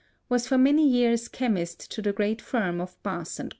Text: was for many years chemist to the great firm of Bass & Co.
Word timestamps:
was 0.29 0.47
for 0.47 0.57
many 0.57 0.89
years 0.89 1.27
chemist 1.27 1.91
to 1.91 2.01
the 2.01 2.11
great 2.11 2.41
firm 2.41 2.81
of 2.81 2.97
Bass 3.03 3.37
& 3.37 3.37
Co. 3.37 3.49